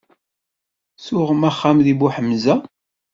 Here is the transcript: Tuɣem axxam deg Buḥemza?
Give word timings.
Tuɣem 1.05 1.41
axxam 1.49 1.77
deg 1.85 1.97
Buḥemza? 1.99 2.55